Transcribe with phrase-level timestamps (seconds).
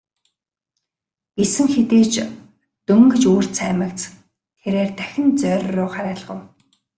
[1.39, 2.15] Гэсэн хэдий ч
[2.87, 4.01] дөнгөж үүр цаймагц
[4.61, 6.39] тэрээр дахин зоорьруу харайлгав.